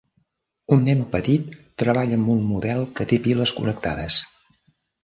Un 0.75 0.79
nen 0.87 1.03
petit 1.11 1.53
treballa 1.83 2.19
amb 2.23 2.35
un 2.37 2.43
model 2.55 2.85
que 2.97 3.09
té 3.13 3.25
piles 3.29 3.57
connectades. 3.61 4.21